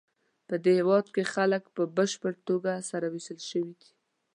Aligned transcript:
پدې 0.47 0.71
هېواد 0.79 1.05
کې 1.13 1.23
خلک 1.33 1.63
په 1.75 1.83
بشپړه 1.97 2.39
توګه 2.49 2.71
سره 2.89 3.05
وېشل 3.13 3.39
شوي 3.49 3.73
دي. 3.79 3.89